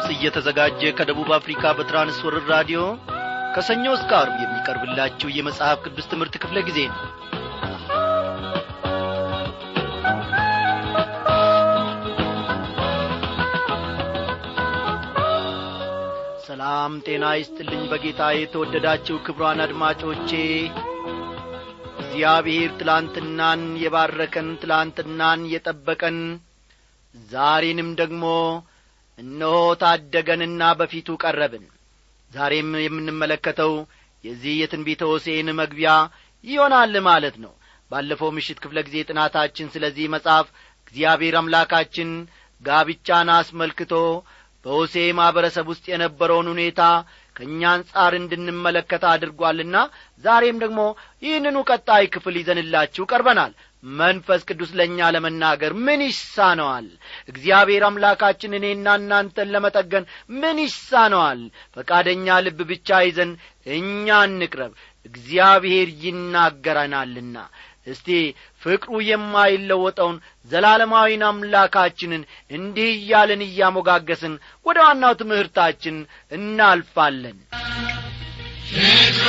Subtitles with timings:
[0.00, 2.78] ድምፅ እየተዘጋጀ ከደቡብ አፍሪካ በትራንስወርር ራዲዮ
[3.54, 7.00] ከሰኞ እስከ አርብ የሚቀርብላችሁ የመጽሐፍ ቅዱስ ትምህርት ክፍለ ጊዜ ነው።
[16.46, 20.32] ሰላም ጤና ይስጥልኝ በጌታ የተወደዳችሁ ክብሯን አድማጮቼ።
[22.02, 26.18] እግዚአብሔር ትላንትናን የባረከን ትላንትናን የጠበቀን
[27.14, 28.24] ዛሬንም ደግሞ
[29.20, 31.64] እነሆ ታደገንና በፊቱ ቀረብን።
[32.30, 33.72] ዛሬም የምንመለከተው
[34.24, 35.92] የዚህ የትንቢተ ሆሴን መግቢያ
[36.44, 37.52] ይሆናል ማለት ነው።
[37.90, 40.46] ባለፈው ምሽት ክፍለ ጊዜ ጥናታችን ስለዚህ መጽሐፍ
[40.82, 42.10] እግዚአብሔር አምላካችን
[42.62, 43.94] ጋብቻን አስመልክቶ
[44.64, 46.80] በሆሴ ማኅበረሰብ ውስጥ የነበረውን ሁኔታ
[47.36, 49.76] ከእኛ አንጻር እንድንመለከት አድርጓልና
[50.24, 50.80] ዛሬም ደግሞ
[51.22, 53.52] ይህንኑ ቀጣይ ክፍል ይዘንላችሁ ቀርበናል
[53.82, 56.86] መንፈስ ቅዱስ ለእኛ ለመናገር ምን ይሳነዋል?
[57.28, 60.04] እግዚአብሔር አምላካችን እኔና እናንተን ለመጠገን
[60.40, 61.40] ምን ይሳነዋል?
[61.76, 63.32] ፈቃደኛ ልብ ብቻ ይዘን
[63.74, 64.72] እኛ እንቅረብ።
[65.06, 67.36] እግዚአብሔር ይናገረናልና።
[67.86, 68.08] እስቲ
[68.62, 70.16] ፍቅሩ የማይለወጠውን
[70.50, 74.34] ዘላለማዊን አምላካችንን እንዲህ እያልን እያሞጋገስን
[74.66, 75.96] ወደ ዋናው ትምህርታችን
[76.32, 77.38] እናልፋለን።
[78.72, 79.26] ፍቅሩ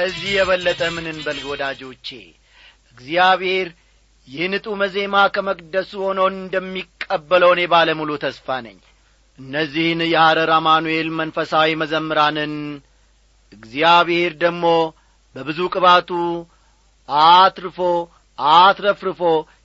[0.00, 2.08] ከዚህ የበለጠ ምን እንበል ወዳጆቼ?
[2.92, 3.68] እግዚአብሔር
[4.28, 8.78] ይህን ጡመ ዜማ ከመቅደሱ ሆኖ እንደሚቀበለው እኔ ባለሙሉ ተስፋ ነኝ።
[9.38, 12.54] እነዚህን የሐረር አማኑኤል መንፈሳዊ መዘምራንን
[13.52, 14.64] እግዚአብሔር ደግሞ
[15.36, 16.10] በብዙ ቅባቱ
[17.08, 17.78] አትርፎ
[18.38, 19.22] አትረፍርፎ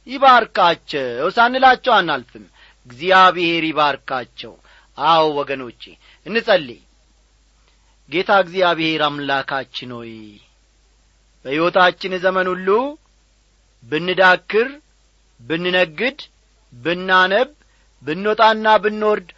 [0.07, 2.45] ይባርካቸው ሳንላቸው አናልፍም።
[2.87, 4.53] እግዚአብሔር ይባርካቸው።
[4.97, 5.81] አዎ ወገኖቼ
[6.25, 6.81] እንጸልይ
[8.09, 10.11] ጌታ እግዚአብሔር አምላካችን ሆይ
[11.45, 12.67] በሕይወታችን ዘመን ሁሉ
[13.83, 14.67] ብንዳክር
[15.39, 16.19] ብንነግድ
[16.73, 17.49] ብናነብ
[18.03, 19.29] ብንወጣና ብንወርድ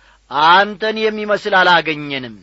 [0.49, 2.35] አንተን የሚመስል አላገኘንም።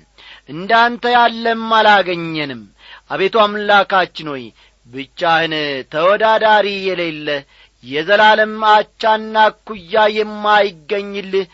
[0.49, 2.63] እንዳንተ ያለም አላገኘንም።
[3.11, 4.45] አቤቱ አምላካችን ሆይ
[4.87, 5.55] ብቻህን
[5.93, 7.29] ተወዳዳሪ የሌለ
[7.85, 9.37] የዘላለም አቻና
[9.69, 11.47] ኩያ የማይገኝልህ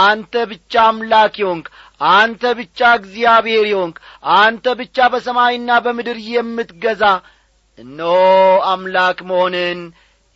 [0.00, 1.66] አንተ ብቻ አምላክ የሆንክ
[2.00, 3.96] አንተ ብቻ እግዚአብሔር የሆንክ
[4.36, 7.04] አንተ ብቻ በሰማይና በምድር የምትገዛ
[7.78, 8.16] እነሆ
[8.70, 9.80] አምላክ መሆንን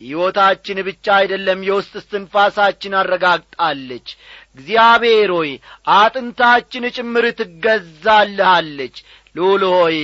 [0.01, 4.07] ሕይወታችን ብቻ አይደለም የውስጥ እስትንፋሳችን አረጋግጣለች።
[4.55, 5.51] እግዚአብሔር ሆይ
[5.97, 8.95] አጥንታችን ጭምር ትገዛልሃለች።
[9.35, 9.99] ልዑል ሆይ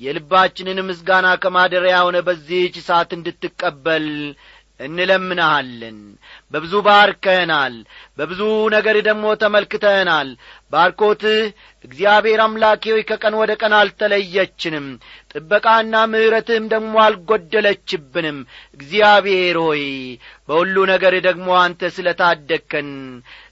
[0.00, 4.06] የልባችንን ምስጋና ከማደሪያ ሆነ በዚህች ሰዓት እንድትቀበል
[4.80, 5.96] እንለምንሃለን
[6.52, 7.74] በብዙ ባርከህናል
[8.18, 8.40] በብዙ
[8.74, 10.28] ነገር ደግሞ ተመልክተህናል።
[10.72, 11.40] ባርኮትህ
[11.84, 14.86] እግዚአብሔር አምላኬ ከቀን ወደ ቀን አልተለየችንም
[15.32, 18.38] ጥበቃና ምሕረትህም ደግሞ አልጐደለችብንም።
[18.78, 19.84] እግዚአብሔር ሆይ
[20.48, 22.90] በሁሉ ነገር ደግሞ አንተ ስለ ታደግከን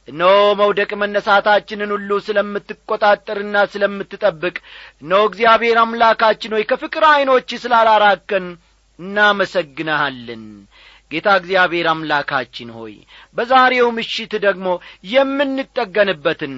[0.09, 4.57] እነሆ መውደቅ መነሳታችንን ሁሉ ስለምትቈጣጠርና ስለምትጠብቅ
[5.03, 8.47] እነሆ እግዚአብሔር አምላካችን ሆይ ከፍቅር ዐይኖች ስላላራከን
[8.99, 10.45] እናመሰግንሃለን
[11.11, 12.95] ጌታ እግዚአብሔር አምላካችን ሆይ
[13.37, 14.69] በዛሬው ምሽት ደግሞ
[15.13, 16.55] የምንጠገንበትን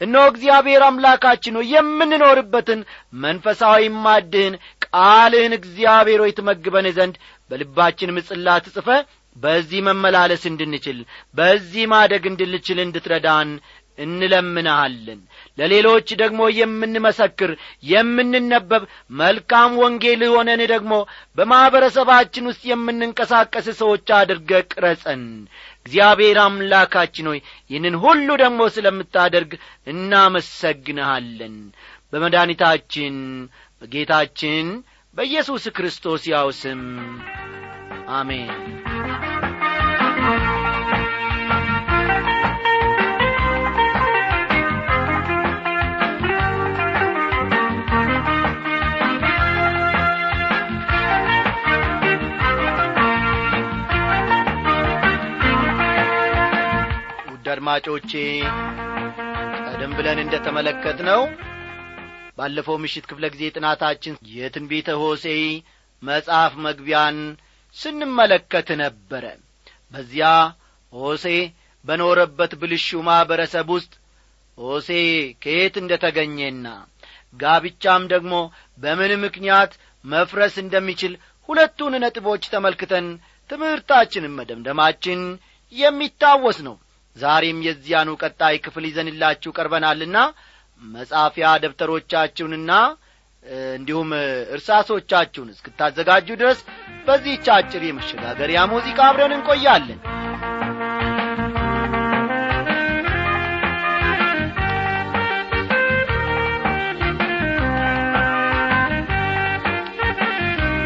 [0.00, 2.80] እነሆ እግዚአብሔር አምላካችን ሆይ የምንኖርበትን
[3.22, 4.56] መንፈሳዊ ማድህን
[4.86, 7.16] ቃልህን እግዚአብሔር ሆይ ትመግበን ዘንድ
[7.50, 8.88] በልባችን ምጽላት ጽፈ
[9.36, 10.98] በዚህ መመላለስ እንድንችል
[11.34, 13.48] በዚህ ማደግ እንድንችል እንድትረዳን
[13.98, 15.20] እንለምንሃለን
[15.58, 17.50] ለሌሎች ደግሞ የምንመሰክር
[17.90, 18.82] የምንነበብ
[19.20, 20.92] መልካም ወንጌል ሆነን ደግሞ
[21.38, 25.22] በማኅበረሰባችን ውስጥ የምንንቀሳቀስ ሰዎች አድርገ ቅረጸን
[25.86, 29.52] እግዚአብሔር አምላካችን ሆይ ይህንን ሁሉ ደግሞ ስለምታደርግ
[29.86, 31.56] እናመሰግንሃለን።
[32.12, 33.16] በመድኃኒታችን
[33.82, 34.66] በጌታችን
[35.16, 36.82] በኢየሱስ ክርስቶስ ያው ስም
[38.16, 38.50] አሜን
[57.68, 58.10] አድማጮቼ
[59.66, 61.20] ቀደም ብለን እንደ ተመለከት ነው
[62.38, 65.42] ባለፈው ምሽት ክፍለ ጊዜ ጥናታችን የትንቢተ ሆሴይ
[66.02, 67.16] መጽሐፍ መግቢያን
[67.76, 69.24] ስንመለከት ነበረ።
[69.92, 70.28] በዚያ
[70.92, 71.26] ሆሴ
[71.84, 73.92] በኖረበት ብልሹ ማኅበረሰብ ውስጥ
[74.58, 74.90] ሆሴ
[75.42, 76.66] ከየት እንደ ተገኘና
[77.34, 78.34] ጋብቻም ደግሞ
[78.78, 79.74] በምን ምክንያት
[80.04, 81.14] መፍረስ እንደሚችል
[81.48, 83.08] ሁለቱን ነጥቦች ተመልክተን
[83.50, 85.20] ትምህርታችንን መደምደማችን
[85.72, 86.76] የሚታወስ ነው
[87.16, 90.18] ዛሬም የዚያኑ ቀጣይ ክፍል ይዘንላችሁ ቀርበናልና
[90.82, 92.72] መጻፊያ ደብተሮቻችሁንና
[93.74, 94.10] እንዲሁም
[94.56, 96.60] እርሳሶቻችሁን እስክታዘጋጁ ድረስ
[97.06, 100.00] በዚህች አጭር የመሸጋገሪያ ሙዚቃ አብረን እንቆያለን።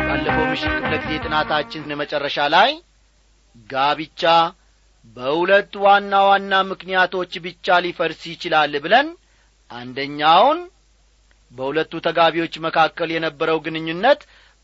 [0.08, 2.70] ባለፈው ምሽት ክፍለ ጊዜ ጥናታችን መጨረሻ ላይ
[3.70, 4.22] ጋብቻ
[5.16, 9.08] በሁለት ዋና ዋና ምክንያቶች ብቻ ሊፈርስ ይችላል ብለን
[9.70, 10.58] አንደኛውን
[11.52, 14.20] በሁለቱ ተጋቢዎች መካከል የነበረው ግንኙነት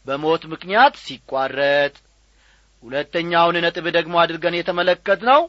[0.06, 1.94] በሞት ምክንያት ሲቋረጥ
[2.82, 5.40] ሁለተኛውን ነጥብ ደግሞ አድርገን የተመለከት ነው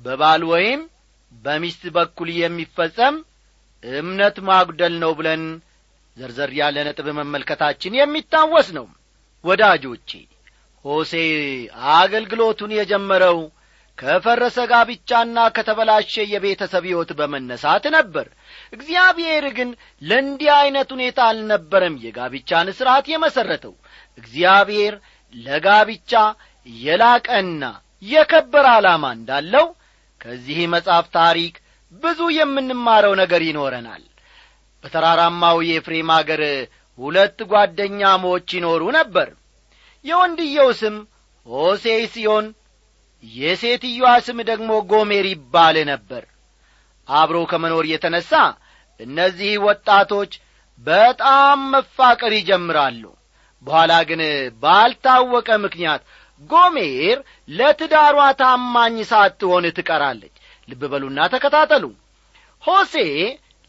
[0.00, 0.80] በባል ወይም
[1.44, 3.16] በሚስት በኩል የሚፈጸም
[3.82, 5.44] እምነት ማጉደል ነው ብለን
[6.16, 8.86] ዘርዘር ያለ ነጥብ መመልከታችን የሚታወስ ነው።
[9.44, 10.10] ወዳጆቼ
[10.84, 11.12] ሆሴ
[11.94, 13.38] አገልግሎቱን የጀመረው
[13.98, 18.26] ከፈረሰ ጋብቻና ከተበላሸ የቤተሰብ ሕይወት በመነሳት ነበር።
[18.72, 19.70] እግዚአብሔር ግን
[20.02, 23.74] ለእንዲህ ዐይነት ሁኔታ አልነበረም የጋብቻን ሥርዓት የመሠረተው
[24.18, 24.94] እግዚአብሔር
[25.34, 26.12] ለጋብቻ
[26.66, 27.64] የላቀና
[28.04, 29.66] የከበረ ዓላማ እንዳለው
[30.20, 31.54] ከዚህ መጽሐፍ ታሪክ
[32.02, 34.02] ብዙ የምንማረው ነገር ይኖረናል።
[34.84, 36.42] በተራራማው የኤፍሬም አገር
[36.98, 39.28] ሁለት ጓደኛሞች ይኖሩ ነበር።
[40.04, 40.96] የወንድየው ስም
[41.46, 42.46] ሆሴይ ሲሆን
[43.24, 46.22] የሴትዮዋ ስም ደግሞ ጎሜር ይባል ነበር።
[47.08, 48.30] አብረው ከመኖር የተነሣ
[49.00, 50.32] እነዚህ ወጣቶች
[50.86, 53.02] በጣም መፋቀር ይጀምራሉ።
[53.66, 54.20] በኋላ ግን
[54.62, 56.02] ባልታወቀ ምክንያት
[56.50, 60.34] ጎሜር ለትዳሯ ታማኝ ሳትሆን ትቀራለች።
[60.68, 61.84] ልብ በሉና ተከታተሉ።
[62.62, 62.94] ሆሴ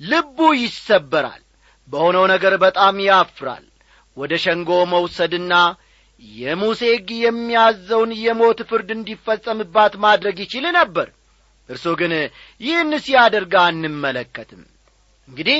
[0.01, 1.41] ልቡ ይሰበራል።
[1.87, 3.65] በሆነው ነገር በጣም ያፍራል።
[4.17, 5.53] ወደ ሸንጎ መውሰድና
[6.21, 11.07] የሙሴ ሕግ የሚያዘውን የሞት ፍርድ እንዲፈጸምባት ማድረግ ይችል ነበር።
[11.69, 12.13] እርሱ ግን
[12.61, 14.61] ይህን ሲያደርግ አንመለከትም።
[15.27, 15.59] እንግዲህ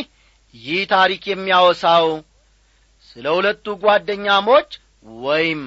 [0.55, 2.07] ይህ ታሪክ የሚያወሳው
[3.07, 4.69] ስለ ሁለቱ ጓደኛሞች
[5.23, 5.61] ወይም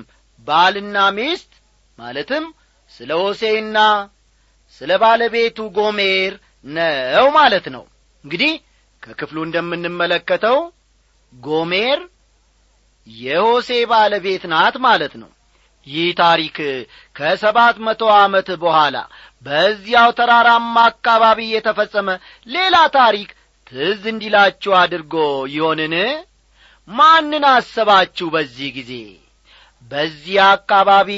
[0.47, 1.53] ባልና ሚስት
[1.99, 2.45] ማለትም
[2.93, 3.79] ስለ ሆሴና
[4.81, 6.33] ስለ ባለቤቱ ጎሜር
[6.67, 7.85] ነው ማለት ነው።
[8.25, 8.53] እንግዲህ
[9.03, 10.59] ከክፍሉ እንደምንመለከተው
[11.33, 11.99] ጎሜር
[13.07, 15.31] የሆሴ ባለቤት ናት ማለት ነው።
[15.87, 16.57] ይህ ታሪክ
[17.17, 18.97] ከሰባት መቶ ዓመት በኋላ
[19.47, 22.09] በዚያው ተራራማ አካባቢ የተፈጸመ
[22.47, 23.29] ሌላ ታሪክ
[23.67, 25.15] ትዝ እንዲላችሁ አድርጎ
[25.55, 25.95] ይሆንን?
[26.89, 28.93] ማንን አሰባችሁ በዚህ ጊዜ?
[29.91, 31.11] በዚያ አካባቢ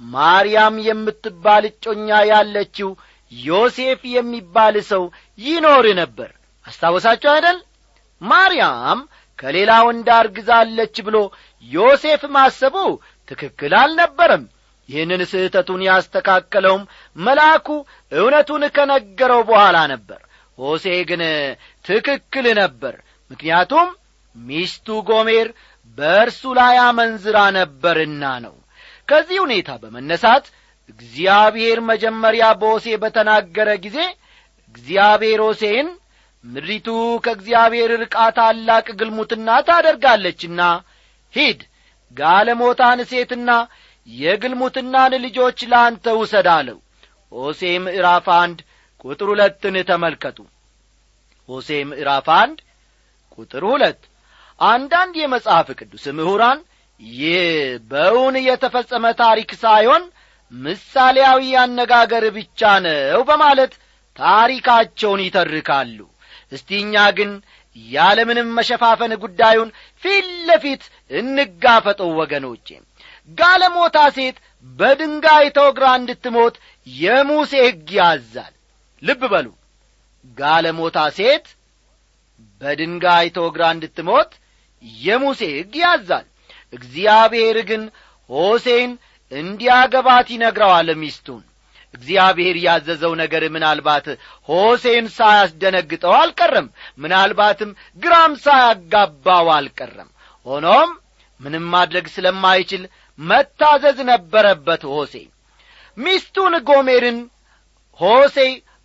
[0.00, 2.90] ማርያም የምትባል እጮኛ ያለችው
[3.32, 5.02] ዮሴፍ የሚባል ሰው
[5.38, 6.30] ይኖር ነበር።
[6.66, 7.58] አስታወሳችሁ አይደል?
[8.22, 9.00] ማርያም
[9.38, 11.16] ከሌላ ወንድ አርግዛለች ብሎ
[11.64, 12.76] ዮሴፍ ማሰቡ
[13.28, 14.44] ትክክል አልነበረም።
[14.88, 16.82] ይህንን ስህተቱን ያስተካከለውም
[17.16, 17.66] መልአኩ
[18.12, 20.20] እውነቱን ከነገረው በኋላ ነበር።
[20.58, 21.22] ሆሴ ግን
[21.84, 22.94] ትክክል ነበር
[23.30, 23.88] ምክንያቱም
[24.36, 25.48] ሚስቱ ጎሜር
[25.98, 28.54] በእርሱ ላይ አመንዝራ ነበርና ነው።
[29.08, 30.44] ከዚህ ሁኔታ በመነሳት
[30.88, 33.98] እግዚአብሔር መጀመሪያ በሆሴ በተናገረ ጊዜ
[34.74, 35.86] እግዚአብሔር ሆሴን
[36.44, 36.88] ምድሪቱ
[37.24, 40.60] ከእግዚአብሔር ርቃ ታላቅ ግልሙትና ታደርጋለችና
[41.34, 41.60] ሂድ
[42.16, 43.50] ጋለሞታን ሴትና
[44.08, 46.78] የግልሙትናን ልጆች ለአንተ ውሰድ አለው።
[47.32, 48.58] ሆሴ ምዕራፍ አንድ
[49.04, 50.38] ቁጥር ሁለትን ተመልከቱ።
[51.48, 52.58] ሆሴ ምዕራፍ አንድ
[53.38, 54.00] ቁጥር ሁለት
[54.60, 56.60] አንዳንድ የመጽሐፍ ቅዱስ ምሁራን
[57.00, 57.44] ይህ
[57.90, 60.04] በውን የተፈጸመ ታሪክ ሳይሆን
[60.52, 63.72] ምሳሌያዊ አነጋገር ብቻ ነው በማለት
[64.16, 65.98] ታሪካቸውን ይተርካሉ
[66.52, 67.30] እስቲ እኛ ግን
[67.76, 69.70] ያለምንም መሸፋፈን ጉዳዩን
[70.02, 72.68] ፊት ለፊት እንጋፈጠው ወገኖቼ።
[73.38, 74.36] ጋለሞታ ሴት
[74.66, 76.54] በድንጋይ ተወግራ እንድትሞት
[76.86, 78.54] የሙሴ ሕግ ያዛል።
[79.02, 79.46] ልብ በሉ።
[80.38, 81.46] ጋለሞታ ሴት
[82.60, 84.30] በድንጋይ ተወግራ እንድትሞት
[85.02, 86.26] የሙሴ ሕግ ያዛል።
[86.72, 87.82] እግዚአብሔር ግን
[88.30, 88.90] ሆሴን
[89.32, 91.42] እንዲያገባት ይነግረዋል ሚስቱን
[91.94, 94.06] እግዚአብሔር ያዘዘው ነገር ምናልባት
[94.48, 96.66] ሆሴን ሳያስደነግጠው አልቀረም።
[96.98, 97.70] ምናልባትም
[98.02, 100.10] ግራም ሳያጋባው አልቀረም።
[100.46, 100.90] ሆኖም
[101.40, 102.82] ምንም ማድረግ ስለማይችል
[103.18, 105.14] መታዘዝ ነበረበት ሆሴ
[105.98, 107.18] ሚስቱን ጎሜርን
[108.00, 108.36] ሆሴ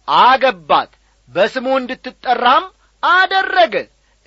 [0.07, 0.91] አገባት
[1.29, 2.63] በስሙ እንድትጠራም
[3.03, 3.75] አደረገ።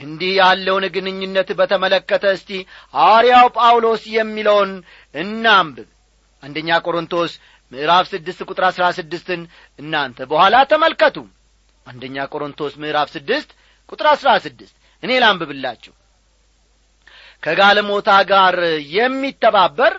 [0.00, 2.50] እንዲህ ያለውን ግንኙነት በተመለከተ እስቲ
[2.94, 4.72] ሐዋርያው ጳውሎስ የሚለውን
[5.14, 5.88] እናንብብ።
[6.42, 7.32] አንደኛ ቆሮንቶስ
[7.72, 9.40] ምዕራፍ ስድስት ቁጥር አሥራ ስድስትን
[9.78, 11.16] እናንተ በኋላ ተመልከቱ።
[11.86, 13.50] አንደኛ ቆሮንቶስ ምዕራፍ ስድስት
[13.88, 15.94] ቁጥር አሥራ ስድስት እኔ ላንብብላችሁ።
[17.42, 18.56] ከጋለሞታ ጋር
[18.96, 19.94] የሚተባበር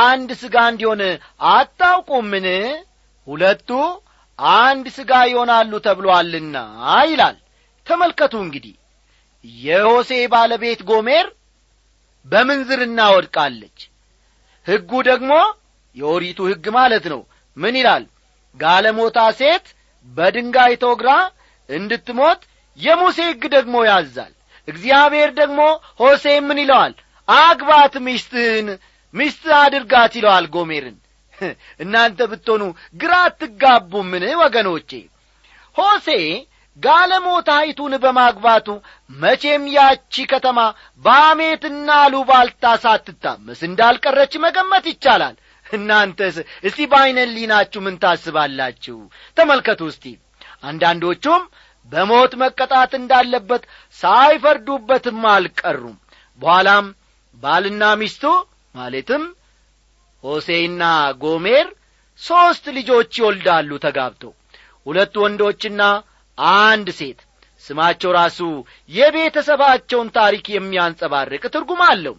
[0.00, 1.02] አንድ ሥጋ እንዲሆን
[1.52, 2.46] አታውቁምን?
[3.26, 3.70] ሁለቱ
[4.58, 6.56] አንድ ሥጋ ይሆናሉ ተብሎአልና
[7.06, 7.36] ይላል።
[7.86, 8.74] ተመልከቱ እንግዲህ
[9.62, 11.26] የሆሴ ባለቤት ጎሜር
[12.26, 13.78] በምንዝርና ወድቃለች
[14.66, 15.32] ሕጉ ደግሞ
[15.96, 17.20] የኦሪቱ ሕግ ማለት ነው።
[17.56, 18.04] ምን ይላል?
[18.56, 19.66] ጋለሞታ ሴት
[20.08, 21.10] በድንጋይ ተወግራ
[21.68, 22.40] እንድትሞት
[22.78, 24.32] የሙሴ ሕግ ደግሞ ያዛል።
[24.68, 25.60] እግዚአብሔር ደግሞ
[26.00, 26.92] ሆሴ ምን ይለዋል?
[27.28, 28.68] አግባት ሚስትህን
[29.14, 30.96] ሚስትህ አድርጋት ይለዋል ጎሜርን።
[31.82, 32.62] እናንተ ብትሆኑ
[32.96, 34.90] ግራ አትጋቡምን ወገኖቼ?
[35.76, 36.08] ሆሴ
[36.78, 38.68] ጋለሞታይቱን በማግባቱ
[39.10, 40.58] መቼም ያቺ ከተማ
[41.02, 45.34] በአሜትና ሉባልታ ሳትታመስ እንዳልቀረች መገመት ይቻላል
[45.70, 48.96] እናንተስ እስቲ በዐይነ ሊናችሁ ምን ታስባላችሁ?
[49.36, 50.04] ተመልከቱ እስቲ።
[50.62, 51.42] አንዳንዶቹም
[51.92, 53.62] በሞት መቀጣት እንዳለበት
[53.98, 55.96] ሳይፈርዱበትም አልቀሩም።
[56.40, 56.86] በኋላም
[57.42, 58.24] ባልና ሚስቱ
[58.74, 59.22] ማለትም
[60.24, 60.82] ሆሴይና
[61.22, 61.66] ጎሜር
[62.20, 64.32] ሦስት ልጆች ይወልዳሉ ተጋብተው
[64.86, 65.82] ሁለት ወንዶችና
[66.60, 67.20] አንድ ሴት።
[67.64, 68.38] ስማቸው ራሱ
[68.90, 72.14] የቤተሰባቸውን ታሪክ የሚያንጸባርቅ ትርጉም አለው።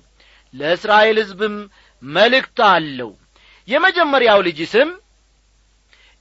[0.54, 1.56] ለእስራኤል ሕዝብም
[2.04, 3.12] መልእክት አለው
[3.72, 4.90] የመጀመሪያው ልጅ ስም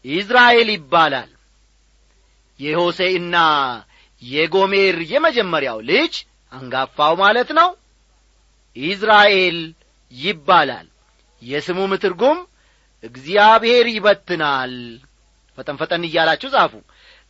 [0.05, 1.31] ኢዝራኤል ይባላል።
[2.61, 3.37] የሆሴዕና
[4.23, 6.15] የጎሜር የመጀመሪያው ልጅ
[6.53, 7.69] አንጋፋው ማለት ነው።
[8.77, 9.59] ኢዝራኤል
[10.13, 10.87] ይባላል።
[11.43, 12.39] የስሙም ትርጉም
[13.05, 14.73] እግዚአብሔር ይበትናል።
[15.59, 16.73] ፈጠን ፈጠን እያላችሁ ጻፉ።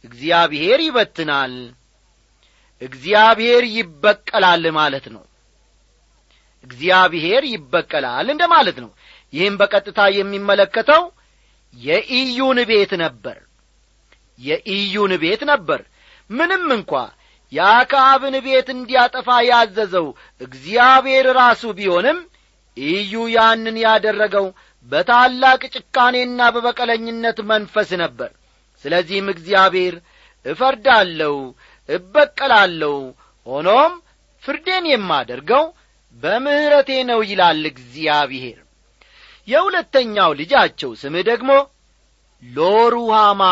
[0.05, 1.55] እግዚአብሔር ይበትናል።
[2.83, 5.25] እግዚአብሔር ይበቀላል ማለት ነው።
[6.65, 8.91] እግዚአብሔር ይበቀላል እንደ ማለት ነው
[9.33, 11.03] ይህም በቀጥታ የሚመለከተው
[11.75, 13.39] የኢዩን ቤት ነበር።
[14.39, 15.81] የኢዩን ቤት ነበር።
[16.31, 16.93] ምንም እንኳ
[17.53, 20.07] የአክዓብን ቤት እንዲያጠፋ ያዘዘው
[20.41, 22.19] እግዚአብሔር ራሱ ቢሆንም
[22.77, 24.47] ኢዩ ያንን ያደረገው
[24.89, 28.31] በታላቅ ጭካኔና በበቀለኝነት መንፈስ ነበር።
[28.85, 29.95] ስለዚህም እግዚአብሔር
[30.47, 31.35] እፈርዳለሁ
[31.89, 32.95] እበቀላለሁ
[33.47, 33.93] ሆኖም
[34.43, 35.65] ፍርዴን የማደርገው
[36.23, 38.60] በምሕረቴ ነው ይላል እግዚአብሔር
[39.51, 41.51] የሁለተኛው ልጃቸው ስምህ ደግሞ
[42.43, 43.43] ሎሩሃማ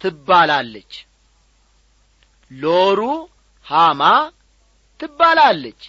[0.00, 0.92] ትባላለች።
[2.50, 3.00] ሎሩ
[3.66, 4.02] ሃማ
[5.00, 5.82] ትባላለች።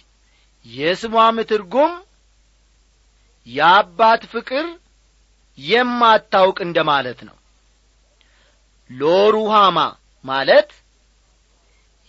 [0.66, 1.92] የስሟም ትርጉም
[3.46, 4.66] የአባት ፍቅር
[5.58, 7.36] የማታውቅ እንደ ማለት ነው።
[8.90, 9.78] ሎሩሃማ
[10.24, 10.70] ማለት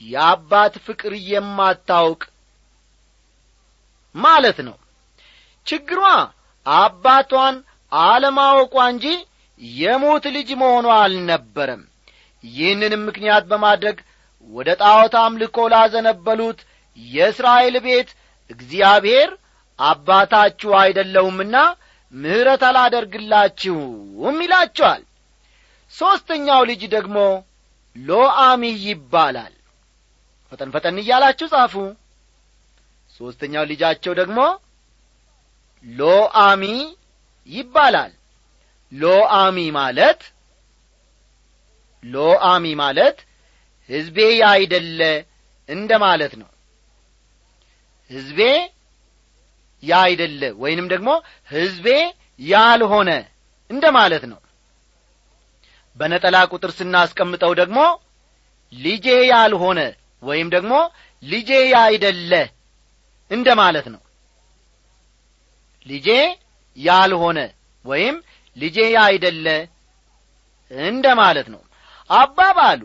[0.01, 2.21] የአባት ፍቅር የማታውቅ
[4.15, 4.77] ማለት ነው።
[5.65, 6.01] ችግሯ
[6.65, 7.55] አባቷን
[7.91, 9.05] አለማወቋ እንጂ
[9.79, 11.81] የሞት ልጅ መሆኗ አልነበረም።
[12.43, 13.97] ይህንንም ምክንያት በማድረግ
[14.49, 16.59] ወደ ጣዖት አምልኮ ላዘነበሉት
[16.97, 18.09] የእስራኤል ቤት
[18.49, 19.29] እግዚአብሔር
[19.79, 21.55] አባታችሁ አይደለሁምና
[22.13, 25.01] ምሕረት አላደርግላችሁም ይላቸዋል።
[25.93, 27.17] ሦስተኛው ልጅ ደግሞ
[27.95, 29.53] ሎአሚ ይባላል።
[30.51, 31.73] ፈጠን ፈጠን እያላችሁ ጻፉ።
[33.19, 34.39] ሦስተኛው ልጃቸው ደግሞ
[35.85, 36.63] ሎአሚ
[37.49, 38.11] ይባላል።
[38.91, 40.21] ሎአሚ ማለት
[42.03, 43.17] ሎአሚ ማለት
[43.89, 45.01] ሕዝቤ ያይደለ
[45.69, 46.49] እንደ ማለት ነው።
[48.11, 48.39] ሕዝቤ
[49.83, 51.09] ያይደለ ወይንም ደግሞ
[51.51, 51.87] ሕዝቤ
[52.47, 53.09] ያልሆነ
[53.69, 54.39] እንደ ማለት ነው።
[55.97, 57.79] በነጠላ ቁጥር ስናስቀምጠው ደግሞ
[58.73, 59.79] ልጄ ያልሆነ
[60.23, 60.73] ወይም ደግሞ
[61.23, 62.31] ልጄ ያይደለ
[63.31, 64.01] እንደ ማለት ነው
[65.85, 66.07] ልጄ
[66.77, 67.39] ያልሆነ
[67.85, 68.15] ወይም
[68.57, 69.47] ልጄ ያይደለ
[70.71, 71.61] እንደ ማለት ነው።
[72.09, 72.83] አባባሉ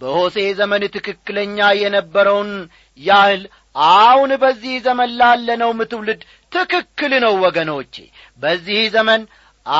[0.00, 2.50] በሆሴ ዘመን ትክክለኛ የነበረውን
[3.00, 3.42] ያህል
[3.94, 6.20] አሁን በዚህ ዘመን ላለነውም ትውልድ
[6.52, 7.94] ትክክል ነው ወገኖቼ።
[8.42, 9.22] በዚህ ዘመን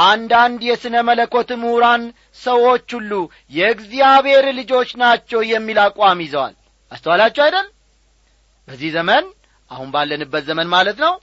[0.06, 2.02] አንዳንድ የሥነ መለኮት ምሁራን
[2.40, 3.12] ሰዎች ሁሉ
[3.52, 6.54] የእግዚአብሔር ልጆች ናቸው የሚል አቋም ይዘዋል።
[6.92, 7.66] አስተዋላችሁ አይደል?
[8.68, 9.24] በዚህ ዘመን
[9.70, 11.14] አሁን ባለንበት ዘመን ማለት ነው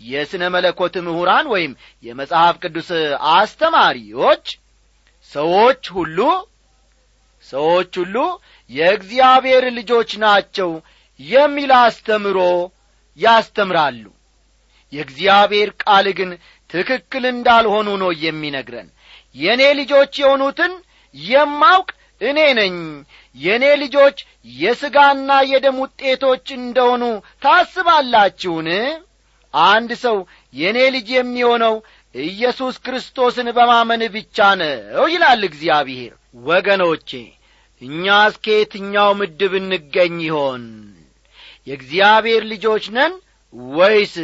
[0.00, 1.72] የሥነ መለኮት ምሁራን ወይም
[2.04, 2.88] የመጽሐፍ ቅዱስ
[3.34, 4.46] አስተማሪዎች
[5.32, 6.18] ሰዎች ሁሉ
[7.44, 8.16] ሰዎች ሁሉ
[8.70, 10.70] የእግዚአብሔር ልጆች ናቸው
[11.20, 12.38] የሚል አስተምሮ
[13.18, 14.04] ያስተምራሉ።
[14.92, 16.30] የእግዚአብሔር ቃል ግን
[16.70, 18.88] ትክክል እንዳልሆኑ ነው የሚነግረን።
[19.36, 20.72] የእኔ ልጆች የሆኑትን
[21.14, 21.88] የማውቅ
[22.20, 22.74] እኔ ነኝ።
[23.36, 24.16] የእኔ ልጆች
[24.56, 27.04] የሥጋና የደም ውጤቶች እንደሆኑ
[27.42, 28.68] ታስባላችሁን
[29.54, 30.16] አንድ ሰው
[30.54, 31.74] የእኔ ልጅ የሚሆነው
[32.24, 36.12] ኢየሱስ ክርስቶስን በማመን ብቻ ነው ይላል እግዚአብሔር።
[36.44, 37.10] ወገኖቼ
[37.82, 40.64] እኛ እስከ የትኛው ምድብ እንገኝ ይሆን?
[41.66, 43.12] የእግዚአብሔር ልጆች ነን
[43.72, 44.14] ወይስ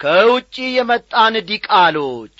[0.00, 2.36] ከውጪ የመጣን ዲቃሎች?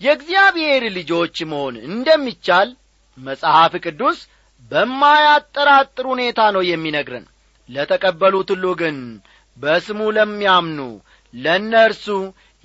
[0.00, 2.68] የእግዚአብሔር ልጆች መሆን እንደሚቻል
[3.18, 4.18] መጽሐፍ ቅዱስ
[4.72, 7.26] በማያጠራጥር ሁኔታ ነው የሚነግረን።
[7.68, 8.96] ለተቀበሉት ሁሉ ግን
[9.56, 10.80] በስሙ ለሚያምኑ
[11.34, 12.06] ለእነርሱ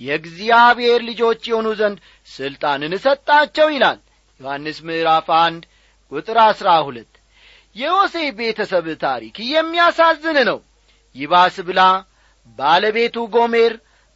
[0.00, 3.98] የእግዚአብሔር ልጆች የሆኑ ዘንድ ሥልጣንን እሰጣቸው ይላል።
[4.40, 5.62] ዮሐንስ ምዕራፍ አንድ
[6.12, 7.12] ቁጥር አሥራ ሁለት
[7.76, 10.58] የዮሴፍ ቤተሰብ ታሪክ የሚያሳዝን ነው።
[11.16, 11.80] ይባስ ብላ
[12.58, 13.72] ባለቤቱ ጎሜር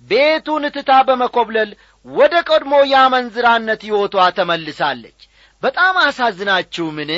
[0.09, 1.71] ቤቱን ትታ በመኰብለል
[2.07, 5.19] ወደ ቀድሞ የአመንዝራነት ሕይወቷ ተመልሳለች።
[5.63, 7.11] በጣም አሳዝናችሁ ምን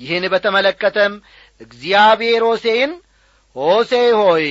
[0.00, 1.12] ይህን በተመለከተም
[1.60, 2.90] እግዚአብሔር ሆሴን
[3.56, 4.48] ሆሴ ሆይ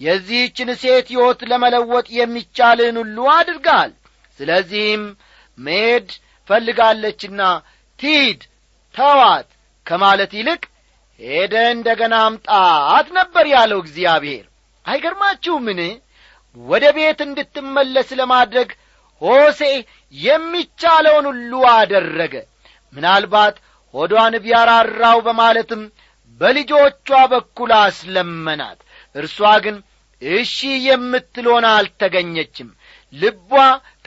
[0.00, 3.92] የዚህችን ሴት ሕይወት ለመለወጥ የሚቻልህን ሁሉ አድርጋል።
[4.40, 5.04] ስለዚህም
[5.58, 6.08] መሄድ
[6.48, 7.40] ፈልጋለችና
[7.98, 8.40] ቲድ
[8.94, 9.48] ተዋት
[9.86, 10.62] ከማለት ይልቅ
[11.20, 14.44] ሄደ እንደ ገና አምጣት ነበር ያለው እግዚአብሔር።
[14.86, 15.80] አይገርማችሁምን?
[16.56, 18.68] ወደ ቤት እንድትመለስ ለማድረግ
[19.22, 19.60] ሆሴ
[20.14, 22.34] የሚቻለውን ሁሉ አደረገ።
[22.92, 23.56] ምናልባት
[23.94, 25.82] ሆዷን ቢያራራው በማለትም
[26.40, 28.78] በልጆቿ በኩል አስለመናት።
[29.14, 29.76] እርሷ ግን
[30.22, 32.68] እሺ የምትሎን አልተገኘችም።
[33.12, 33.50] ልቧ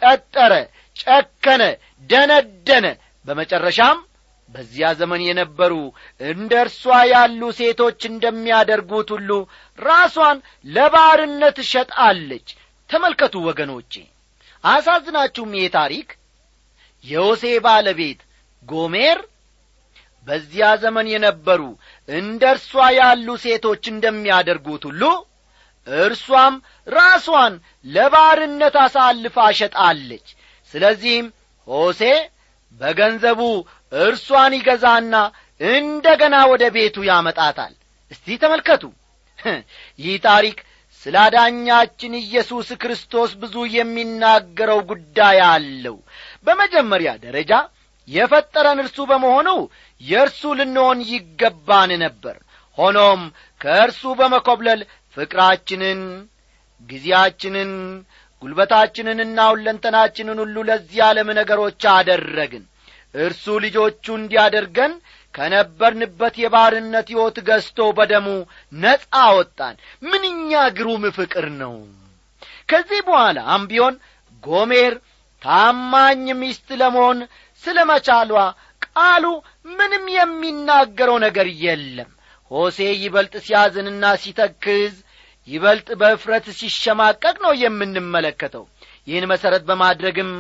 [0.01, 0.53] ጠጠረ
[0.97, 1.63] ጨከነ
[2.09, 2.85] ደነደነ።
[3.25, 3.99] በመጨረሻም
[4.49, 5.73] በዚያ ዘመን የነበሩ
[6.29, 9.29] እንደ እርሷ ያሉ ሴቶች እንደሚያደርጉት ሁሉ
[9.79, 12.47] ራሷን ለባርነት ሸጣለች።
[12.89, 13.93] ተመልከቱ ወገኖቼ
[14.63, 16.07] አሳዝናችሁም ይህ ታሪክ?
[17.05, 18.19] የዮሴ ባለቤት
[18.67, 19.19] ጎሜር
[20.27, 21.61] በዚያ ዘመን የነበሩ
[22.09, 25.03] እንደ እርሷ ያሉ ሴቶች እንደሚያደርጉት ሁሉ
[25.87, 26.55] እርሷም
[26.87, 27.53] ራሷን
[27.85, 30.27] ለባርነት አሳልፋ ሸጣለች።
[30.73, 31.27] ስለዚህም
[31.67, 32.01] ሆሴ
[32.81, 33.41] በገንዘቡ
[33.91, 35.15] እርሷን ይገዛና
[35.61, 37.73] እንደ ገና ወደ ቤቱ ያመጣታል።
[38.11, 38.83] እስቲ ተመልከቱ።
[39.99, 40.57] ይህ ታሪክ
[41.03, 45.95] ስለ አዳኛችን ኢየሱስ ክርስቶስ ብዙ የሚናገረው ጉዳይ አለው።
[46.45, 47.51] በመጀመሪያ ደረጃ
[48.07, 49.49] የፈጠረን እርሱ በመሆኑ
[50.01, 52.35] የእርሱ ልንሆን ይገባን ነበር።
[52.77, 53.21] ሆኖም
[53.61, 54.81] ከእርሱ በመኰብለል
[55.17, 56.01] ፍቅራችንን
[56.89, 57.71] ጊዜያችንን
[58.41, 62.63] ጉልበታችንንና ሁለንተናችንን ሁሉ ለዚህ ዓለም ነገሮች አደረግን።
[63.15, 64.93] እርሱ ልጆቹ እንዲያደርገን
[65.33, 68.27] ከነበርንበት የባርነት ሕይወት ገዝቶ በደሙ
[68.75, 69.05] ነጻ
[69.37, 71.75] ወጣን። ምንኛ ግሩም ፍቅር ነው!
[72.69, 73.95] ከዚህ በኋላም ቢሆን
[74.43, 74.93] ጎሜር
[75.41, 77.19] ታማኝ ሚስት ለመሆን
[77.63, 78.33] ስለ መቻሏ
[78.87, 79.25] ቃሉ
[79.77, 82.09] ምንም የሚናገረው ነገር የለም
[82.51, 84.93] ሆሴ ይበልጥ ሲያዝንና ሲተክዝ
[85.47, 88.65] ይበልጥ በእፍረት ሲሸማቀቅ ነው የምንመለከተው።
[89.07, 90.31] ይህን መሠረት በማድረግም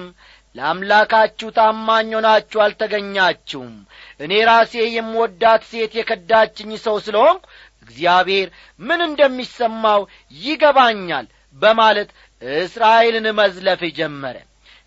[0.55, 3.73] ለአምላካችሁ ታማኝ ሆናችሁ አልተገኛችሁም።
[4.19, 7.43] እኔ ራሴ የምወዳት ሴት የከዳችኝ ሰው ስለሆንኩ
[7.83, 8.47] እግዚአብሔር
[8.79, 10.01] ምን እንደሚሰማው
[10.41, 12.09] ይገባኛል በማለት
[12.59, 14.37] እስራኤልን መዝለፍ ጀመረ።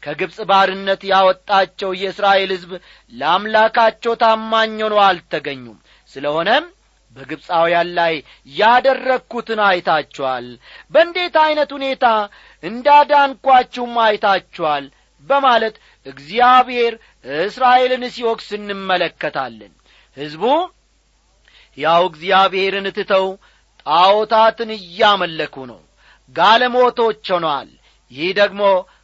[0.02, 2.72] ከግብፅ ባርነት ያወጣቸው የእስራኤል ሕዝብ
[3.12, 5.78] ለአምላካቸው ታማኝ ሆነው አልተገኙም።
[6.12, 6.64] ስለሆነም
[7.16, 8.14] በግብፃውያን ላይ
[8.54, 10.46] ያደረግኩትን አይታችኋል።
[10.92, 12.06] በእንዴት ዐይነት ሁኔታ
[12.62, 14.84] እንዳዳንኳችሁም አይታችኋል
[15.24, 16.94] በማለት እግዚአብሔር
[17.42, 19.72] እስራኤልን ሲወቅስ እንመለከታለን።
[20.16, 20.44] ሕዝቡ
[21.78, 23.26] ያው እግዚአብሔርን ትተው
[23.86, 25.80] ጣዖታትን እያመለኩ ነው።
[26.36, 27.70] ጋለሞቶች ሆነዋል።
[28.12, 28.62] ይህ ደግሞ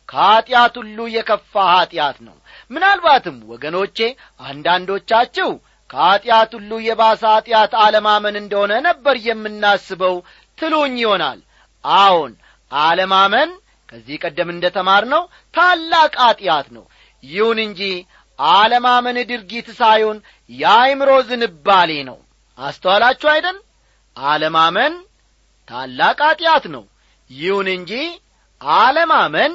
[0.09, 2.37] ከኀጢአት ሁሉ የከፋ ኀጢአት ነው።
[2.70, 3.99] ምናልባትም ወገኖቼ
[4.44, 5.51] አንዳንዶቻችሁ
[5.90, 10.16] ከኀጢአት ሁሉ የባሰ ኀጢአት አለማመን እንደሆነ ነበር የምናስበው።
[10.59, 11.38] ትሉኝ ይሆናል።
[11.85, 12.33] አዎን
[12.70, 13.50] አለማመን
[13.88, 15.22] ከዚህ ቀደም እንደ ተማር ነው
[15.55, 16.85] ታላቅ ኀጢአት ነው።
[17.24, 17.81] ይሁን እንጂ
[18.38, 20.18] አለማመን ድርጊት ሳይሆን
[20.50, 22.18] የአይምሮ ዝንባሌ ነው።
[22.59, 23.59] አስተዋላችሁ አይደል?
[24.16, 24.94] አለማመን
[25.68, 26.85] ታላቅ ኀጢአት ነው።
[27.31, 27.92] ይሁን እንጂ
[28.61, 29.53] አለማመን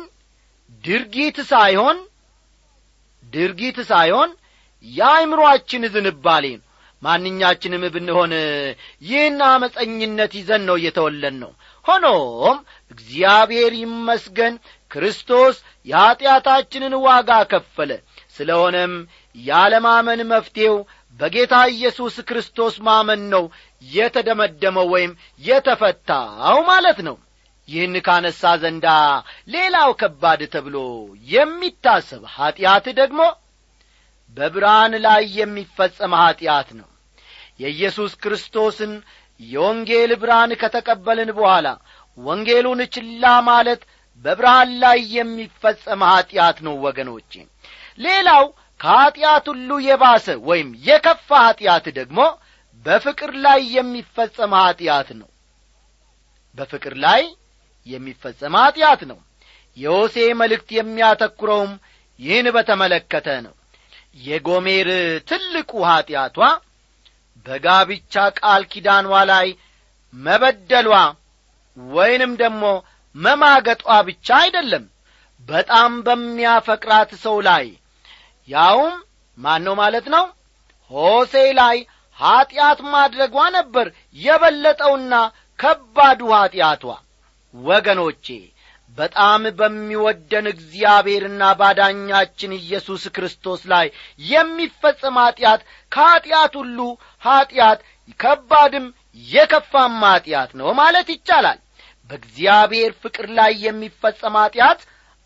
[0.83, 1.97] ድርጊት ሳይሆን
[3.33, 4.29] ድርጊት ሳይሆን
[4.85, 6.63] የአይምሮአችን ዝንባሌ ነው
[7.03, 8.31] ማንኛችንም ብንሆን
[9.01, 11.51] ይህን አመፀኝነት ይዘን ነው እየተወለን ነው።
[11.85, 12.57] ሆኖም
[12.91, 14.53] እግዚአብሔር ይመስገን
[14.91, 15.55] ክርስቶስ
[15.87, 17.91] የኀጢአታችንን ዋጋ ከፈለ።
[18.37, 18.93] ስለሆነም
[19.35, 20.77] ያለማመን መፍትሔው
[21.19, 23.43] በጌታ ኢየሱስ ክርስቶስ ማመን ነው
[23.87, 25.11] የተደመደመው ወይም
[25.43, 27.15] የተፈታው ማለት ነው።
[27.69, 28.87] ይህን ካነሳ ዘንዳ
[29.47, 30.75] ሌላው ከባድ ተብሎ
[31.27, 33.21] የሚታሰብ ኀጢአት ደግሞ
[34.37, 36.87] በብርሃን ላይ የሚፈጸም ኀጢአት ነው።
[37.59, 38.93] የኢየሱስ ክርስቶስን
[39.39, 41.67] የወንጌል ብርሃን ከተቀበልን በኋላ
[42.17, 43.81] ወንጌሉን ችላ ማለት
[44.25, 47.31] በብርሃን ላይ የሚፈጸም ኀጢአት ነው ወገኖቼ።
[47.99, 48.45] ሌላው
[48.79, 52.19] ከኀጢአት ሁሉ የባሰ ወይም የከፋ ኀጢአት ደግሞ
[52.85, 55.29] በፍቅር ላይ የሚፈጸም ኀጢአት ነው።
[56.57, 57.21] በፍቅር ላይ
[57.87, 59.19] የሚፈጸም ኀጢአት ነው።
[59.77, 61.71] የሆሴ መልእክት የሚያተኩረውም
[62.19, 63.53] ይህን በተመለከተ ነው
[64.15, 64.89] የጎሜር
[65.29, 66.37] ትልቁ ኀጢአቷ
[67.45, 69.47] በጋብቻ ቃል ኪዳኗ ላይ
[70.13, 70.91] መበደሏ
[71.77, 72.63] ወይንም ደግሞ
[73.15, 74.85] መማገጧ ብቻ አይደለም።
[75.47, 77.65] በጣም በሚያፈቅራት ሰው ላይ
[78.49, 78.93] ያውም
[79.37, 80.25] ማን ነው ማለት ነው?
[80.91, 81.77] ሆሴ ላይ
[82.17, 85.13] ኀጢአት ማድረጓ ነበር የበለጠውና
[85.59, 86.83] ከባዱ ኀጢአቷ
[87.53, 88.25] ወገኖቼ
[88.97, 93.87] በጣም በሚወደን እግዚአብሔርና ባዳኛችን ኢየሱስ ክርስቶስ ላይ
[94.27, 96.79] የሚፈጸም ኀጢአት ከኀጢአት ሁሉ
[97.23, 97.79] ኀጢአት
[98.19, 98.85] ከባድም
[99.27, 101.59] የከፋም ኀጢአት ነው ማለት ይቻላል።
[102.09, 104.81] በእግዚአብሔር ፍቅር ላይ የሚፈጸም ኀጢአት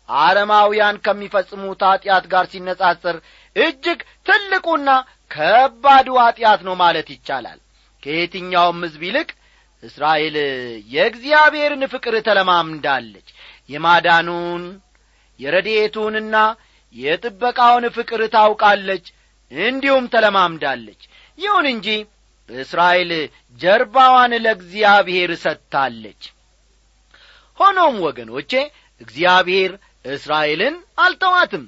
[0.08, 3.16] አረማውያን ከሚፈጽሙት ኀጢአት ጋር ሲነጻጸር
[3.56, 4.88] እጅግ ትልቁና
[5.30, 7.58] ከባዱ ኀጢአት ነው ማለት ይቻላል።
[8.02, 9.28] ከየትኛውም ሕዝብ ይልቅ
[9.82, 10.36] እስራኤል
[10.94, 13.28] የእግዚአብሔርን ፍቅር ተለማምዳለች
[13.70, 14.62] የማዳኑን
[15.40, 16.36] የረድኤቱንና
[16.94, 19.04] የጥበቃውን ፍቅር ታውቃለች
[19.52, 21.02] እንዲሁም ተለማምዳለች።
[21.38, 21.88] ይሁን እንጂ
[22.48, 23.10] እስራኤል
[23.60, 26.22] ጀርባዋን ለእግዚአብሔር ሰጥታለች።
[27.58, 28.52] ሆኖም ወገኖቼ
[29.00, 29.72] እግዚአብሔር
[30.06, 31.64] እስራኤልን አልተዋትም።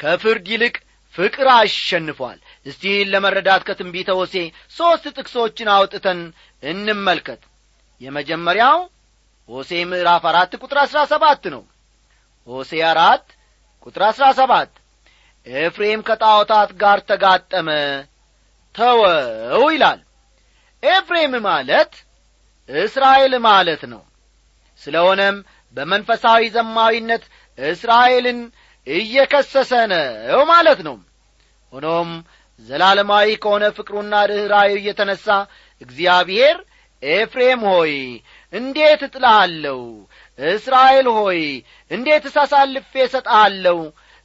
[0.00, 0.74] ከፍርድ ይልቅ
[1.14, 4.34] ፍቅር አሸንፏል። እስቲን ለመረዳት ከትንቢተ ሆሴ
[4.76, 6.20] ሦስት ጥቅሶችን አውጥተን
[6.62, 7.42] እንመልከት።
[8.00, 8.78] የመጀመሪያው
[9.48, 11.62] ሆሴ ምዕራፍ አራት ቁጥር አሥራ ሰባት ነው።
[12.48, 13.26] ሆሴ አራት
[13.86, 14.70] ቁጥር አሥራ ሰባት
[15.46, 17.68] ኤፍሬም ከጣዖታት ጋር ተጋጠመ
[18.74, 20.00] ተወው ይላል።
[20.82, 21.92] ኤፍሬም ማለት
[22.68, 24.02] እስራኤል ማለት ነው።
[24.82, 25.36] ስለሆነም
[25.76, 27.24] በመንፈሳዊ ዘማዊነት
[27.58, 28.38] እስራኤልን
[28.86, 30.96] እየከሰሰ ነው ማለት ነው።
[31.72, 32.10] ሆኖም
[32.60, 35.26] ዘላለማዊ ከሆነ ፍቅሩና ርኅራዩ እየተነሣ
[35.80, 36.56] እግዚአብሔር
[37.02, 37.92] ኤፍሬም ሆይ
[38.54, 39.80] እንዴት እጥልሃለሁ?
[40.38, 41.40] እስራኤል ሆይ
[41.90, 43.78] እንዴትስ አሳልፌ እሰጥሃለሁ?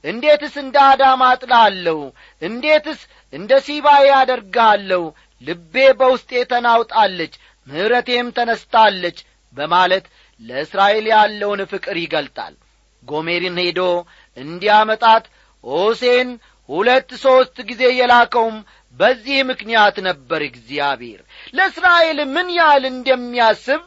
[0.04, 2.00] እንዴትስ እንደ አዳማ እጥልሃለሁ?
[2.42, 3.00] እንዴትስ
[3.34, 5.04] እንደ ሲባዬ አደርግሃለሁ?
[5.48, 7.34] ልቤ በውስጤ ተናውጣለች
[7.68, 9.18] ምሕረቴም ተነስታለች
[9.56, 10.06] በማለት
[10.42, 12.54] ለእስራኤል ያለውን ፍቅር ይገልጣል።
[13.04, 13.82] ጎሜርን ሄዶ
[14.38, 15.26] እንዲያመጣት
[15.64, 16.30] ሆሴን
[16.70, 18.58] ሁለት ሦስት ጊዜ የላከውም
[18.98, 21.22] በዚህ ምክንያት ነበር እግዚአብሔር።
[21.54, 23.82] ለእስራኤል ምን ያህል እንደሚያስብ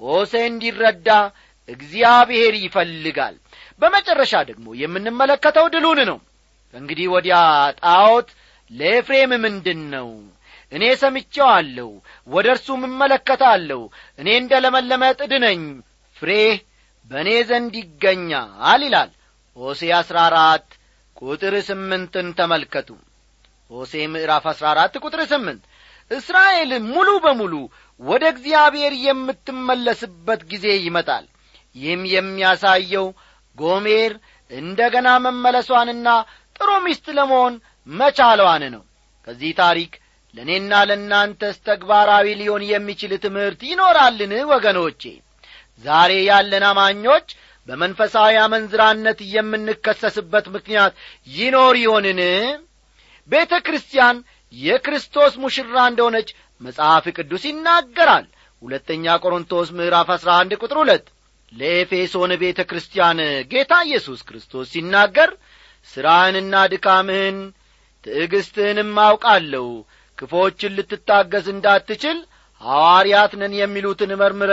[0.00, 1.08] ሆሴ እንዲረዳ
[1.68, 3.34] እግዚአብሔር ይፈልጋል።
[3.80, 6.18] በመጨረሻ ደግሞ የምንመለከተው ድሉን ነው።
[6.74, 7.36] እንግዲህ ወዲያ
[7.80, 8.28] ጣዖት
[8.70, 10.08] ለኤፍሬም ምንድን ነው
[10.72, 11.88] እኔ ሰምቼዋለሁ
[12.28, 13.82] ወደ እርሱም እመለከታለሁ።
[14.18, 15.60] እኔ እንደ ለመለመ ጥድ ነኝ
[17.10, 19.10] በእኔ ዘንድ ይገኛል ይላል።
[19.56, 20.66] ሆሴ አሥራ አራት
[21.22, 22.88] ቁጥር ስምንትን ተመልከቱ።
[23.70, 25.62] ሆሴ ምዕራፍ አሥራ አራት ቁጥር ስምንት።
[26.10, 27.54] እስራኤል ሙሉ በሙሉ
[28.00, 31.24] ወደ እግዚአብሔር የምትመለስበት ጊዜ ይመጣል።
[31.76, 33.06] ይህም የሚያሳየው
[33.58, 34.12] ጎሜር
[34.50, 36.08] እንደ ገና መመለሷንና
[36.56, 37.54] ጥሩ ሚስት ለመሆን
[37.88, 38.82] መቻሏን ነው።
[39.26, 39.92] ከዚህ ታሪክ
[40.34, 45.02] ለእኔና ለእናንተስ ተግባራዊ ሊሆን የሚችል ትምህርት ይኖራልን ወገኖቼ?
[45.84, 47.26] ዛሬ ያለን አማኞች
[47.68, 50.92] በመንፈሳዊ አመንዝራነት የምንከሰስበት ምክንያት
[51.28, 52.20] ይኖር ይሆንን?
[53.30, 54.16] ቤተ ክርስቲያን
[54.52, 56.28] የክርስቶስ ሙሽራ እንደሆነች
[56.60, 58.26] መጽሐፍ ቅዱስ ይናገራል።
[58.62, 61.06] ሁለተኛ ቆሮንቶስ ምዕራፍ አሥራ አንድ ቁጥር ሁለት
[61.52, 63.18] ለኤፌሶን ቤተ ክርስቲያን
[63.50, 65.30] ጌታ ኢየሱስ ክርስቶስ ሲናገር
[65.88, 67.36] ሥራህንና ድካምህን
[68.04, 69.66] ትዕግሥትህንም አውቃለሁ።
[70.18, 72.18] ክፎችን ልትታገዝ እንዳትችል
[72.62, 74.52] ሐዋርያት ነን የሚሉትን መርምረ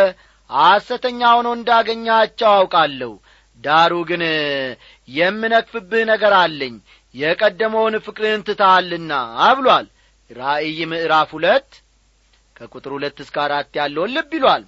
[0.50, 3.12] ሐሰተኛ ሆኖ እንዳገኛቸው አውቃለሁ።
[3.63, 4.24] ዳሩ ግን
[5.10, 6.76] የምነክፍብህ ነገር አለኝ
[7.16, 9.13] የቀደመውን ፍቅርህን ትተሃልና
[9.58, 9.88] ብሏል።
[10.32, 11.70] ራእይ ምዕራፍ ሁለት
[12.56, 14.63] ከቁጥር ሁለት እስከ አራት ያለውን ልብ ይሏል።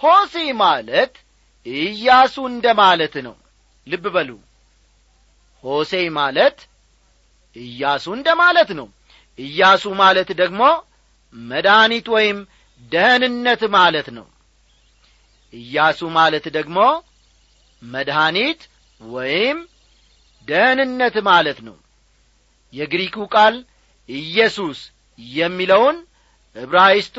[0.00, 1.14] ሆሴ ማለት
[1.66, 3.34] ኢያሱ እንደ ማለት ነው።
[3.86, 4.30] ልብ በሉ።
[5.64, 6.58] ሆሴ ማለት
[7.56, 8.88] ኢያሱ እንደ ማለት ነው።
[9.38, 10.62] ኢያሱ ማለት ደግሞ
[11.34, 12.38] መድኃኒት ወይም
[12.92, 14.26] ደህንነት ማለት ነው።
[15.52, 16.78] ኢያሱ ማለት ደግሞ
[17.82, 18.60] መድኃኒት
[19.00, 19.58] ወይም
[20.48, 21.76] ደህንነት ማለት ነው።
[22.74, 23.54] የግሪኩ ቃል
[24.08, 24.78] ኢየሱስ
[25.18, 25.96] የሚለውን
[26.56, 27.16] ዕብራይስጡ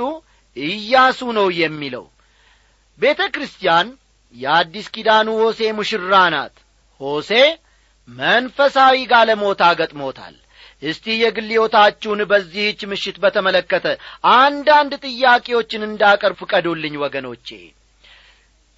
[0.58, 2.06] ኢያሱ ነው የሚለው።
[3.00, 3.88] ቤተ ክርስቲያን
[4.36, 6.56] የአዲስ ኪዳኑ ሆሴ ሙሽራ ናት።
[7.02, 7.32] ሆሴ
[8.10, 10.36] መንፈሳዊ ጋለሞታ ገጥሞታል።
[10.84, 11.52] እስቲ የግል
[12.30, 13.86] በዚህች ምሽት በተመለከተ
[14.36, 17.48] አንዳንድ ጥያቄዎችን እንዳቀርብ ፍቀዱልኝ ወገኖቼ።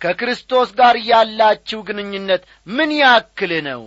[0.01, 3.81] ከክርስቶስ ጋር ያላችሁ ግንኙነት ምን ያክል ነው?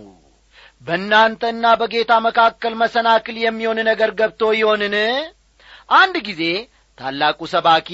[0.81, 4.95] በእናንተና በጌታ መካከል መሰናክል የሚሆን ነገር ገብቶ ይሆንን
[5.89, 6.43] አንድ ጊዜ
[6.97, 7.89] ታላቁ ሰባኪ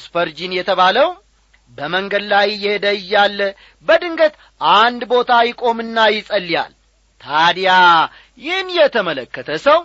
[0.00, 1.08] ስፐርጂን የተባለው
[1.78, 3.40] በመንገድ ላይ እየሄደ እያለ
[3.88, 4.34] በድንገት
[4.76, 6.72] አንድ ቦታ ይቆምና ይጸልያል።
[7.20, 7.72] ታዲያ
[8.38, 9.80] ይህን የተመለከተ ሰው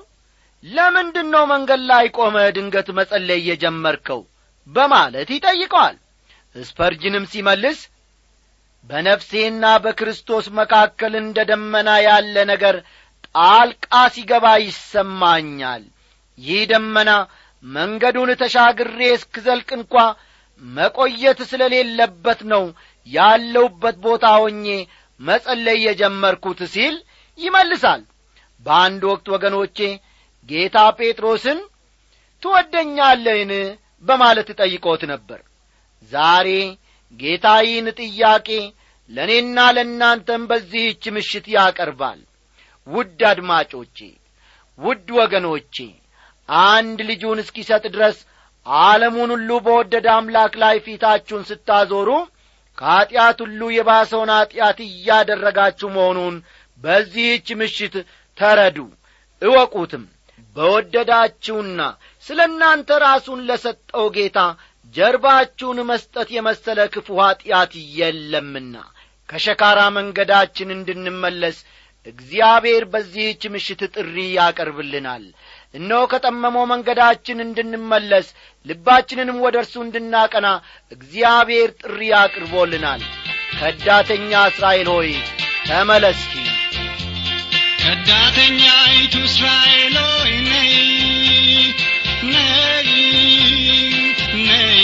[0.64, 4.22] ለምንድን ነው መንገድ ላይ ቆመ ድንገት መጸለይ የጀመርከው?
[4.68, 5.96] በማለት ይጠይቀዋል።
[6.56, 7.80] ስፐርጅንም ሲመልስ
[8.90, 12.76] በነፍሴና በክርስቶስ መካከል እንደ ደመና ያለ ነገር
[13.36, 15.84] ጣልቃ ሲገባ ይሰማኛል
[16.38, 17.12] ይህ ደመና
[17.64, 19.94] መንገዱን ተሻግሬ እስክዘልቅ እንኳ
[20.62, 22.64] መቆየት ስለሌለበት ነው
[23.08, 24.66] ያለውበት ቦታ ሆኜ
[25.20, 26.96] መጸለይ የጀመርኩት ሲል
[27.40, 28.02] ይመልሳል።
[28.66, 29.78] በአንድ ወቅት ወገኖቼ
[30.50, 31.60] ጌታ ጴጥሮስን
[32.44, 33.52] ትወደኛለህን
[34.06, 35.40] በማለት ጠይቆት ነበር።
[36.12, 36.50] ዛሬ
[37.20, 38.50] ጌታ ይህን ጥያቄ
[39.12, 42.20] ለእኔና ለእናንተም በዚህች ምሽት ያቀርባል።
[42.88, 43.98] ውድ አድማጮቼ
[44.80, 45.76] ውድ ወገኖቼ
[46.50, 48.18] አንድ ልጁን እስኪሰጥ ድረስ
[48.66, 52.10] ዓለሙን ሁሉ በወደደ አምላክ ላይ ፊታችሁን ስታዞሩ
[52.78, 56.36] ከኀጢአት ሁሉ የባሰውን ኀጢአት እያደረጋችሁ መሆኑን
[56.82, 57.96] በዚህች ምሽት
[58.38, 58.78] ተረዱ
[59.42, 60.04] እወቁትም።
[60.56, 61.82] በወደዳችሁና
[62.26, 64.40] ስለ እናንተ ራሱን ለሰጠው ጌታ
[64.96, 68.76] ጀርባችሁን መስጠት የመሰለ ክፉ ኀጢአት የለምና
[69.30, 71.58] ከሸካራ መንገዳችን እንድንመለስ
[72.06, 75.24] እግዚአብሔር በዚህች ምሽት ጥሪ ያቀርብልናል
[75.76, 78.28] እነሆ ከጠመመው መንገዳችን እንድንመለስ
[78.66, 80.48] ልባችንንም ወደ እርሱ እንድናቀና
[80.92, 83.02] እግዚአብሔር ጥሪ አቅርቦልናል።
[83.60, 85.12] ከዳተኛ እስራኤል ሆይ
[85.68, 86.34] ተመለስኪ
[87.82, 90.72] ከዳተኛይቱ እስራኤል ሆይ ነይ
[92.28, 92.90] ነይ
[94.48, 94.82] ነይ።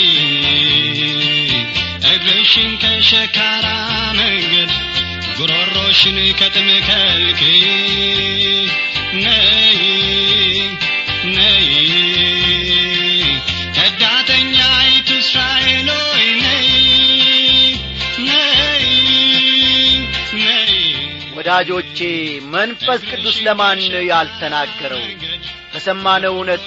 [2.12, 3.66] እግርሽን ከሸካራ
[4.20, 4.72] መንገድ
[5.36, 7.40] ጉሮሮሽን ከጥም ከልክ
[9.16, 9.78] ነይ
[11.36, 11.68] ነይ።
[13.76, 16.68] ከዳተኛይቱ እስራኤል ሆይ ነይ
[18.28, 18.86] ነይ
[20.38, 20.74] ነይ።
[21.36, 21.98] ወዳጆቼ
[22.54, 25.02] መንፈስ ቅዱስ ለማን ነው ያልተናገረው?
[25.72, 26.64] ከሰማነው እውነት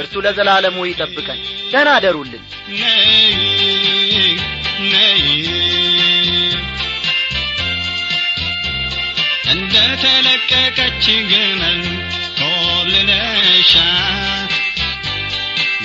[0.00, 1.40] እርሱ ለዘላለሙ ይጠብቀን።
[1.72, 2.42] ደህና አደሩልን
[2.80, 3.20] ነይ
[4.92, 5.22] ነይ
[9.50, 11.80] እንደ ተለቀቀች ግመል
[12.40, 13.72] ኮብልለሻት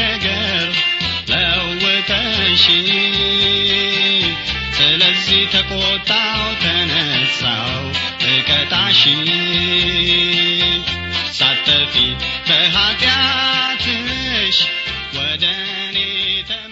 [0.00, 0.66] ነገር
[1.32, 2.64] ለውጠሽ
[4.78, 7.82] ስለዚህ ተቆጣው ተነሳው
[8.32, 9.02] እቀጣሽ
[11.38, 11.94] ሳጠፊ
[12.48, 14.58] በኀጢአትሽ
[15.16, 15.44] ወደ
[15.84, 15.98] እኔ
[16.48, 16.67] ተ